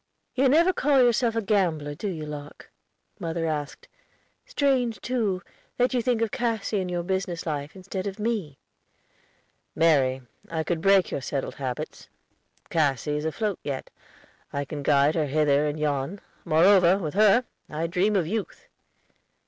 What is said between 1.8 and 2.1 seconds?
do